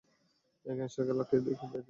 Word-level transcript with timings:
এই 0.65 0.75
গ্যাংস্টার 0.77 1.03
খেলার 1.07 1.27
ইতি 1.33 1.53
টানব। 1.59 1.73